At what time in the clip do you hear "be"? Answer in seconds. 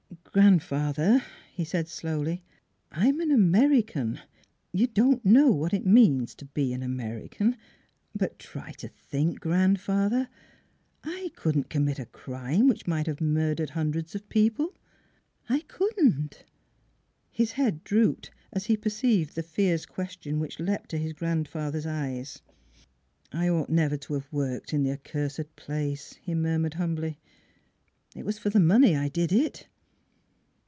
6.45-6.71